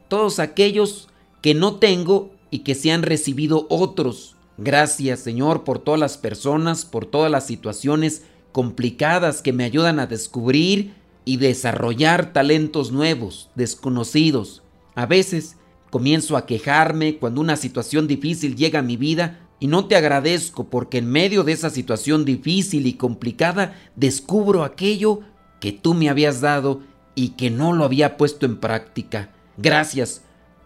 todos 0.08 0.40
aquellos 0.40 1.10
que 1.42 1.54
no 1.54 1.76
tengo 1.76 2.32
y 2.50 2.60
que 2.60 2.76
se 2.76 2.92
han 2.92 3.04
recibido 3.04 3.66
otros. 3.70 4.36
Gracias 4.58 5.22
Señor 5.22 5.64
por 5.64 5.80
todas 5.80 6.00
las 6.00 6.18
personas, 6.18 6.86
por 6.86 7.06
todas 7.06 7.32
las 7.32 7.48
situaciones 7.48 8.24
complicadas 8.52 9.42
que 9.42 9.54
me 9.54 9.64
ayudan 9.64 10.00
a 10.00 10.08
descubrir 10.08 10.94
y 11.24 11.38
desarrollar 11.38 12.34
talentos 12.34 12.92
nuevos, 12.92 13.50
desconocidos. 13.56 14.64
A 14.96 15.06
veces 15.06 15.56
comienzo 15.92 16.38
a 16.38 16.48
quejarme 16.48 17.18
cuando 17.18 17.42
una 17.42 17.58
situación 17.58 18.08
difícil 18.08 18.56
llega 18.56 18.80
a 18.80 18.84
mi 18.84 18.98
vida 18.98 19.48
y 19.60 19.68
no 19.68 19.86
te 19.86 19.96
agradezco 19.96 20.70
porque 20.70 20.98
en 20.98 21.06
medio 21.06 21.44
de 21.44 21.52
esa 21.52 21.70
situación 21.70 22.26
difícil 22.26 22.88
y 22.88 22.94
complicada 22.94 23.76
descubro 23.96 24.64
aquello 24.64 25.20
que 25.60 25.72
tú 25.72 25.94
me 25.94 26.10
habías 26.10 26.42
dado 26.42 26.82
y 27.14 27.30
que 27.30 27.52
no 27.52 27.74
lo 27.74 27.84
había 27.84 28.18
puesto 28.18 28.48
en 28.48 28.58
práctica. 28.58 29.30
Gracias 29.58 30.24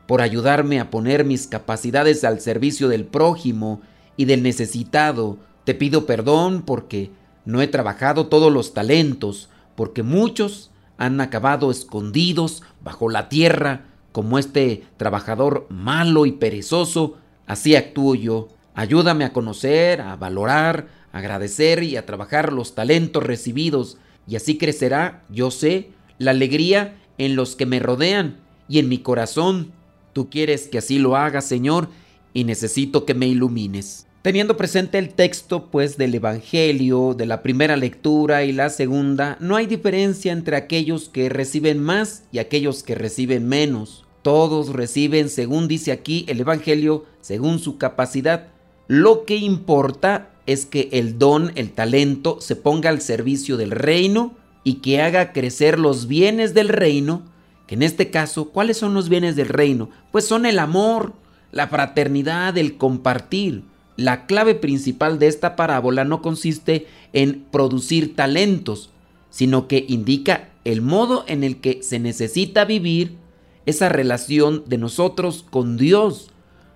por 0.08 0.22
ayudarme 0.22 0.80
a 0.80 0.90
poner 0.92 1.26
mis 1.26 1.48
capacidades 1.48 2.24
al 2.24 2.40
servicio 2.40 2.88
del 2.88 3.04
prójimo 3.06 3.82
y 4.16 4.26
del 4.26 4.44
necesitado. 4.44 5.40
Te 5.66 5.74
pido 5.74 6.06
perdón 6.06 6.62
porque 6.62 7.12
no 7.44 7.62
he 7.62 7.68
trabajado 7.68 8.28
todos 8.28 8.54
los 8.54 8.74
talentos, 8.74 9.50
porque 9.76 10.04
muchos 10.04 10.72
han 10.98 11.20
acabado 11.20 11.72
escondidos 11.72 12.64
bajo 12.82 13.10
la 13.10 13.28
tierra, 13.28 13.88
como 14.16 14.40
este 14.40 14.86
trabajador 14.96 15.68
malo 15.70 16.26
y 16.26 16.32
perezoso, 16.32 17.18
así 17.48 17.76
actúo 17.76 18.16
yo. 18.16 18.48
Ayúdame 18.74 19.26
a 19.26 19.34
conocer, 19.34 20.00
a 20.00 20.16
valorar, 20.16 20.88
a 21.12 21.18
agradecer 21.18 21.84
y 21.84 21.98
a 21.98 22.06
trabajar 22.06 22.54
los 22.54 22.76
talentos 22.76 23.24
recibidos 23.24 23.98
y 24.26 24.38
así 24.38 24.58
crecerá, 24.58 25.26
yo 25.30 25.52
sé, 25.52 25.90
la 26.18 26.32
alegría 26.32 26.96
en 27.18 27.36
los 27.36 27.58
que 27.58 27.66
me 27.66 27.80
rodean 27.80 28.38
y 28.70 28.80
en 28.80 28.88
mi 28.88 29.00
corazón. 29.00 29.74
Tú 30.14 30.30
quieres 30.30 30.70
que 30.70 30.78
así 30.78 30.98
lo 30.98 31.18
haga, 31.18 31.42
Señor, 31.42 31.90
y 32.34 32.46
necesito 32.46 33.06
que 33.06 33.16
me 33.16 33.28
ilumines. 33.28 34.08
Teniendo 34.22 34.56
presente 34.56 34.98
el 34.98 35.10
texto, 35.10 35.70
pues, 35.70 35.98
del 35.98 36.16
Evangelio, 36.16 37.16
de 37.16 37.26
la 37.26 37.44
primera 37.44 37.76
lectura 37.76 38.46
y 38.46 38.54
la 38.54 38.70
segunda, 38.70 39.36
no 39.42 39.58
hay 39.58 39.68
diferencia 39.68 40.32
entre 40.32 40.56
aquellos 40.56 41.10
que 41.10 41.28
reciben 41.28 41.84
más 41.84 42.24
y 42.32 42.40
aquellos 42.40 42.82
que 42.82 42.96
reciben 42.96 43.46
menos. 43.46 44.05
Todos 44.26 44.70
reciben, 44.70 45.30
según 45.30 45.68
dice 45.68 45.92
aquí 45.92 46.26
el 46.28 46.40
Evangelio, 46.40 47.06
según 47.22 47.60
su 47.60 47.78
capacidad. 47.78 48.48
Lo 48.88 49.24
que 49.24 49.36
importa 49.36 50.32
es 50.48 50.66
que 50.66 50.90
el 50.94 51.20
don, 51.20 51.52
el 51.54 51.70
talento, 51.70 52.42
se 52.42 52.56
ponga 52.56 52.90
al 52.90 53.02
servicio 53.02 53.56
del 53.56 53.70
reino 53.70 54.34
y 54.64 54.78
que 54.78 55.00
haga 55.00 55.32
crecer 55.32 55.78
los 55.78 56.08
bienes 56.08 56.56
del 56.56 56.70
reino, 56.70 57.22
que 57.68 57.76
en 57.76 57.84
este 57.84 58.10
caso, 58.10 58.50
¿cuáles 58.50 58.78
son 58.78 58.96
los 58.96 59.10
bienes 59.10 59.36
del 59.36 59.50
reino? 59.50 59.92
Pues 60.12 60.26
son 60.26 60.48
el 60.48 60.58
amor, 60.58 61.14
la 61.52 61.68
fraternidad, 61.68 62.58
el 62.58 62.78
compartir. 62.78 63.62
La 63.96 64.26
clave 64.26 64.56
principal 64.56 65.20
de 65.20 65.28
esta 65.28 65.56
parábola 65.56 66.04
no 66.04 66.24
consiste 66.24 66.88
en 67.14 67.46
producir 67.52 68.16
talentos, 68.16 68.90
sino 69.30 69.68
que 69.68 69.86
indica 69.88 70.50
el 70.64 70.82
modo 70.82 71.26
en 71.28 71.44
el 71.44 71.58
que 71.58 71.84
se 71.84 72.00
necesita 72.00 72.66
vivir 72.66 73.24
esa 73.66 73.90
relación 73.90 74.64
de 74.68 74.78
nosotros 74.78 75.46
con 75.50 75.78
Dios. 75.78 76.32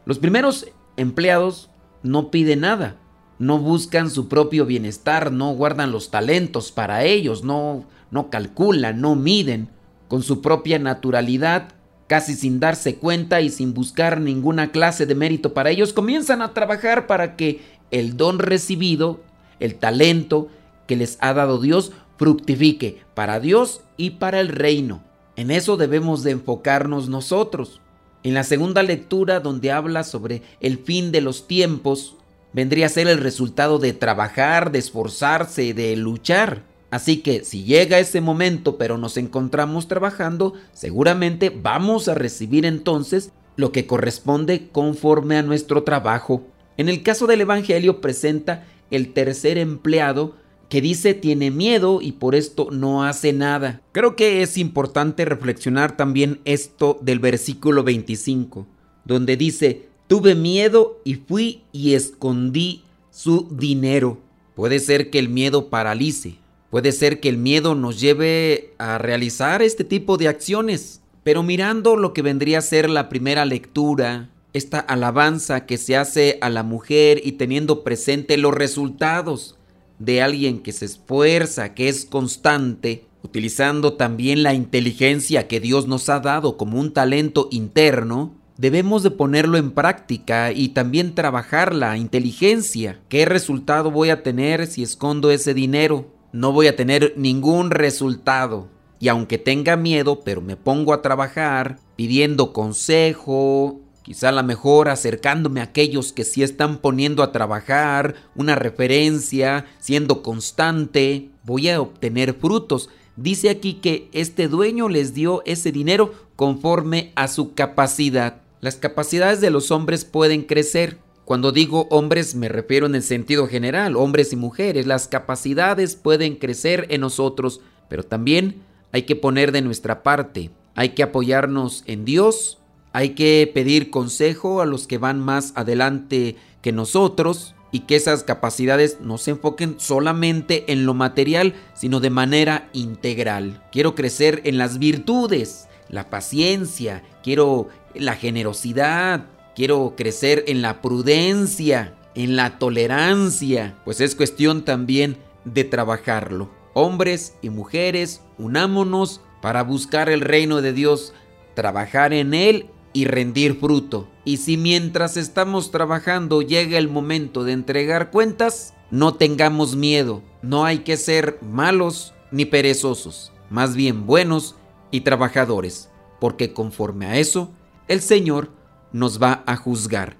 Los 0.05 0.19
primeros 0.19 0.67
empleados 0.97 1.69
no 2.03 2.31
pide 2.31 2.55
nada, 2.55 2.97
no 3.37 3.57
buscan 3.59 4.09
su 4.09 4.27
propio 4.27 4.65
bienestar, 4.65 5.31
no 5.31 5.53
guardan 5.53 5.91
los 5.91 6.11
talentos 6.11 6.71
para 6.71 7.03
ellos, 7.03 7.43
no, 7.43 7.85
no 8.11 8.29
calculan, 8.29 9.01
no 9.01 9.15
miden, 9.15 9.69
con 10.07 10.23
su 10.23 10.41
propia 10.41 10.79
naturalidad, 10.79 11.69
casi 12.07 12.33
sin 12.33 12.59
darse 12.59 12.95
cuenta 12.95 13.41
y 13.41 13.49
sin 13.49 13.73
buscar 13.73 14.19
ninguna 14.19 14.71
clase 14.71 15.05
de 15.05 15.15
mérito 15.15 15.53
para 15.53 15.69
ellos, 15.69 15.93
comienzan 15.93 16.41
a 16.41 16.53
trabajar 16.53 17.05
para 17.05 17.35
que 17.35 17.61
el 17.91 18.17
don 18.17 18.39
recibido, 18.39 19.21
el 19.59 19.75
talento 19.75 20.47
que 20.87 20.95
les 20.95 21.17
ha 21.21 21.33
dado 21.33 21.61
Dios, 21.61 21.91
fructifique 22.17 23.03
para 23.13 23.39
Dios 23.39 23.81
y 23.95 24.11
para 24.11 24.39
el 24.39 24.49
reino. 24.49 25.03
En 25.39 25.51
eso 25.51 25.77
debemos 25.77 26.21
de 26.23 26.31
enfocarnos 26.31 27.07
nosotros. 27.07 27.79
En 28.23 28.33
la 28.33 28.43
segunda 28.43 28.83
lectura, 28.83 29.39
donde 29.39 29.71
habla 29.71 30.03
sobre 30.03 30.41
el 30.59 30.79
fin 30.79 31.13
de 31.13 31.21
los 31.21 31.47
tiempos, 31.47 32.17
vendría 32.51 32.87
a 32.87 32.89
ser 32.89 33.07
el 33.07 33.19
resultado 33.19 33.79
de 33.79 33.93
trabajar, 33.93 34.73
de 34.73 34.79
esforzarse, 34.79 35.73
de 35.73 35.95
luchar. 35.95 36.63
Así 36.91 37.21
que 37.21 37.45
si 37.45 37.63
llega 37.63 37.99
ese 37.99 38.19
momento 38.19 38.77
pero 38.77 38.97
nos 38.97 39.15
encontramos 39.15 39.87
trabajando, 39.87 40.55
seguramente 40.73 41.49
vamos 41.49 42.09
a 42.09 42.15
recibir 42.15 42.65
entonces 42.65 43.31
lo 43.55 43.71
que 43.71 43.87
corresponde 43.87 44.67
conforme 44.73 45.37
a 45.37 45.41
nuestro 45.41 45.83
trabajo. 45.83 46.43
En 46.75 46.89
el 46.89 47.01
caso 47.01 47.27
del 47.27 47.39
Evangelio 47.39 48.01
presenta 48.01 48.65
el 48.91 49.13
tercer 49.13 49.57
empleado 49.57 50.35
que 50.69 50.81
dice 50.81 51.15
tiene 51.15 51.51
miedo 51.51 51.99
y 52.01 52.13
por 52.13 52.35
esto 52.35 52.69
no 52.71 53.03
hace 53.03 53.33
nada. 53.33 53.81
Creo 53.91 54.15
que 54.15 54.41
es 54.43 54.57
importante 54.57 55.25
reflexionar 55.25 55.97
también 55.97 56.39
esto 56.45 56.99
del 57.01 57.19
versículo 57.19 57.83
25, 57.83 58.67
donde 59.03 59.35
dice, 59.35 59.87
tuve 60.07 60.35
miedo 60.35 60.99
y 61.03 61.15
fui 61.15 61.63
y 61.71 61.95
escondí 61.95 62.83
su 63.09 63.47
dinero. 63.51 64.19
Puede 64.55 64.79
ser 64.79 65.09
que 65.09 65.19
el 65.19 65.29
miedo 65.29 65.69
paralice, 65.69 66.35
puede 66.69 66.91
ser 66.91 67.19
que 67.19 67.29
el 67.29 67.37
miedo 67.37 67.73
nos 67.73 67.99
lleve 67.99 68.73
a 68.77 68.99
realizar 68.99 69.61
este 69.61 69.83
tipo 69.83 70.17
de 70.17 70.27
acciones, 70.27 71.01
pero 71.23 71.41
mirando 71.43 71.95
lo 71.95 72.13
que 72.13 72.21
vendría 72.21 72.59
a 72.59 72.61
ser 72.61 72.89
la 72.89 73.09
primera 73.09 73.45
lectura, 73.45 74.29
esta 74.53 74.79
alabanza 74.79 75.65
que 75.65 75.77
se 75.77 75.95
hace 75.95 76.37
a 76.41 76.49
la 76.49 76.63
mujer 76.63 77.21
y 77.23 77.33
teniendo 77.33 77.83
presente 77.83 78.37
los 78.37 78.53
resultados, 78.53 79.58
de 79.99 80.21
alguien 80.21 80.59
que 80.59 80.71
se 80.71 80.85
esfuerza, 80.85 81.73
que 81.75 81.89
es 81.89 82.05
constante, 82.05 83.05
utilizando 83.21 83.93
también 83.93 84.43
la 84.43 84.53
inteligencia 84.53 85.47
que 85.47 85.59
Dios 85.59 85.87
nos 85.87 86.09
ha 86.09 86.19
dado 86.19 86.57
como 86.57 86.79
un 86.79 86.93
talento 86.93 87.49
interno, 87.51 88.33
debemos 88.57 89.03
de 89.03 89.11
ponerlo 89.11 89.57
en 89.57 89.71
práctica 89.71 90.51
y 90.51 90.69
también 90.69 91.15
trabajar 91.15 91.73
la 91.75 91.97
inteligencia. 91.97 92.99
¿Qué 93.09 93.25
resultado 93.25 93.91
voy 93.91 94.09
a 94.09 94.23
tener 94.23 94.67
si 94.67 94.83
escondo 94.83 95.31
ese 95.31 95.53
dinero? 95.53 96.07
No 96.31 96.51
voy 96.51 96.67
a 96.67 96.75
tener 96.75 97.13
ningún 97.17 97.71
resultado. 97.71 98.67
Y 98.99 99.07
aunque 99.07 99.37
tenga 99.37 99.77
miedo, 99.77 100.21
pero 100.25 100.41
me 100.41 100.57
pongo 100.57 100.93
a 100.93 101.01
trabajar 101.01 101.77
pidiendo 101.95 102.51
consejo, 102.51 103.79
Quizá 104.09 104.29
a 104.29 104.31
lo 104.31 104.41
mejor 104.41 104.89
acercándome 104.89 105.59
a 105.59 105.65
aquellos 105.65 106.13
que 106.13 106.23
sí 106.23 106.41
están 106.41 106.79
poniendo 106.79 107.21
a 107.21 107.31
trabajar, 107.31 108.15
una 108.33 108.55
referencia, 108.55 109.67
siendo 109.77 110.23
constante, 110.23 111.29
voy 111.43 111.69
a 111.69 111.79
obtener 111.79 112.33
frutos. 112.33 112.89
Dice 113.17 113.51
aquí 113.51 113.75
que 113.75 114.09
este 114.11 114.47
dueño 114.47 114.89
les 114.89 115.13
dio 115.13 115.43
ese 115.45 115.71
dinero 115.71 116.11
conforme 116.35 117.11
a 117.13 117.27
su 117.27 117.53
capacidad. 117.53 118.41
Las 118.61 118.77
capacidades 118.77 119.41
de 119.41 119.51
los 119.51 119.69
hombres 119.69 120.05
pueden 120.05 120.41
crecer. 120.41 120.97
Cuando 121.23 121.51
digo 121.51 121.85
hombres 121.91 122.33
me 122.33 122.49
refiero 122.49 122.87
en 122.87 122.95
el 122.95 123.03
sentido 123.03 123.45
general, 123.45 123.95
hombres 123.95 124.33
y 124.33 124.37
mujeres. 124.37 124.87
Las 124.87 125.07
capacidades 125.07 125.95
pueden 125.95 126.37
crecer 126.37 126.87
en 126.89 127.01
nosotros, 127.01 127.61
pero 127.89 128.01
también 128.01 128.63
hay 128.91 129.03
que 129.03 129.15
poner 129.15 129.51
de 129.51 129.61
nuestra 129.61 130.01
parte. 130.01 130.49
Hay 130.73 130.89
que 130.95 131.03
apoyarnos 131.03 131.83
en 131.85 132.05
Dios, 132.05 132.58
hay 132.93 133.11
que 133.11 133.49
pedir 133.53 133.89
consejo 133.89 134.61
a 134.61 134.65
los 134.65 134.87
que 134.87 134.97
van 134.97 135.19
más 135.19 135.53
adelante 135.55 136.35
que 136.61 136.71
nosotros 136.71 137.55
y 137.71 137.81
que 137.81 137.95
esas 137.95 138.23
capacidades 138.23 138.97
no 139.01 139.17
se 139.17 139.31
enfoquen 139.31 139.75
solamente 139.79 140.71
en 140.71 140.85
lo 140.85 140.93
material, 140.93 141.53
sino 141.75 141.99
de 141.99 142.09
manera 142.09 142.69
integral. 142.73 143.63
Quiero 143.71 143.93
crecer 143.93 144.41
en 144.45 144.57
las 144.57 144.79
virtudes, 144.79 145.67
la 145.87 146.09
paciencia, 146.09 147.03
quiero 147.23 147.67
la 147.93 148.15
generosidad, 148.15 149.25
quiero 149.55 149.93
crecer 149.95 150.45
en 150.47 150.61
la 150.61 150.81
prudencia, 150.81 151.93
en 152.15 152.35
la 152.35 152.57
tolerancia, 152.57 153.77
pues 153.85 154.01
es 154.01 154.15
cuestión 154.15 154.65
también 154.65 155.17
de 155.45 155.63
trabajarlo. 155.63 156.49
Hombres 156.73 157.35
y 157.41 157.49
mujeres, 157.49 158.21
unámonos 158.37 159.21
para 159.41 159.63
buscar 159.63 160.09
el 160.09 160.21
reino 160.21 160.61
de 160.61 160.73
Dios, 160.73 161.13
trabajar 161.53 162.13
en 162.13 162.33
él 162.33 162.69
y 162.93 163.05
rendir 163.05 163.59
fruto. 163.59 164.07
Y 164.25 164.37
si 164.37 164.57
mientras 164.57 165.17
estamos 165.17 165.71
trabajando 165.71 166.41
llega 166.41 166.77
el 166.77 166.89
momento 166.89 167.43
de 167.43 167.53
entregar 167.53 168.11
cuentas, 168.11 168.73
no 168.91 169.15
tengamos 169.15 169.75
miedo. 169.75 170.23
No 170.41 170.65
hay 170.65 170.79
que 170.79 170.97
ser 170.97 171.39
malos 171.41 172.13
ni 172.31 172.45
perezosos, 172.45 173.31
más 173.49 173.75
bien 173.75 174.05
buenos 174.05 174.55
y 174.91 175.01
trabajadores, 175.01 175.89
porque 176.19 176.53
conforme 176.53 177.05
a 177.07 177.17
eso, 177.17 177.51
el 177.87 178.01
Señor 178.01 178.51
nos 178.91 179.21
va 179.21 179.43
a 179.45 179.55
juzgar. 179.55 180.17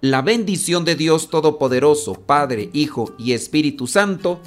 La 0.00 0.20
bendición 0.20 0.84
de 0.84 0.96
Dios 0.96 1.30
Todopoderoso, 1.30 2.14
Padre, 2.14 2.70
Hijo 2.72 3.14
y 3.18 3.32
Espíritu 3.32 3.86
Santo, 3.86 4.40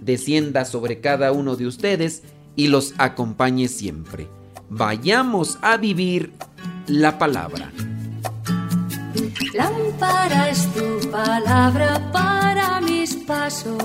descienda 0.00 0.64
sobre 0.64 1.00
cada 1.00 1.30
uno 1.32 1.56
de 1.56 1.66
ustedes 1.66 2.24
y 2.56 2.68
los 2.68 2.94
acompañe 2.98 3.68
siempre. 3.68 4.28
Vayamos 4.68 5.58
a 5.62 5.76
vivir 5.76 6.32
la 6.88 7.18
palabra. 7.18 7.70
Lámpara 9.54 10.50
es 10.50 10.68
tu 10.74 11.10
palabra 11.10 12.00
para 12.12 12.80
mis 12.80 13.14
pasos, 13.16 13.82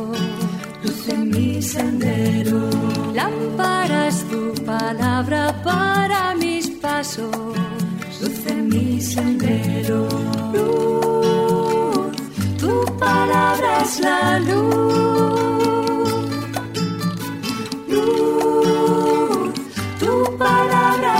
luz 0.83 1.07
en 1.07 1.29
mi 1.29 1.61
sendero. 1.61 2.69
Lámpara 3.13 4.07
es 4.07 4.23
tu 4.29 4.53
palabra 4.65 5.55
para 5.63 6.35
mis 6.35 6.69
pasos, 6.69 7.35
luz 8.21 8.45
en 8.47 8.67
mi 8.69 9.01
sendero. 9.01 10.07
Luz, 10.53 12.11
tu 12.59 12.97
palabra 12.97 13.81
es 13.83 13.99
la 13.99 14.39
luz. 14.39 15.40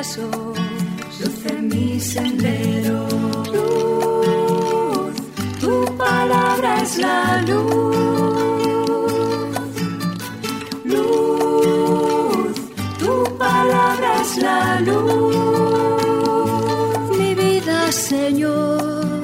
pasos, 0.00 0.56
mi 1.62 2.00
sendero. 2.00 3.06
Luz, 3.54 5.14
tu 5.60 5.74
palabra 5.96 6.70
es 6.82 6.96
la 6.96 7.42
luz. 7.48 7.96
Luz, 10.92 12.54
tu 12.98 13.14
palabra 13.36 14.10
es 14.22 14.36
la 14.46 14.80
luz. 14.88 15.98
Mi 17.18 17.34
vida, 17.34 17.92
Señor, 17.92 19.22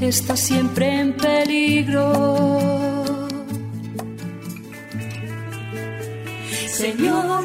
está 0.00 0.36
siempre 0.36 1.00
en 1.00 1.12
peligro. 1.16 2.06
Señor, 6.68 7.44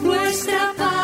nuestra 0.00 0.72
paz. 0.76 0.99